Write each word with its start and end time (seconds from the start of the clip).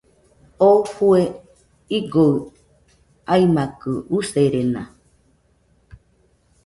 Oo 0.67 0.79
jue 0.91 1.21
igoɨ 1.97 2.27
aimakɨ 3.33 3.91
userena. 4.17 4.81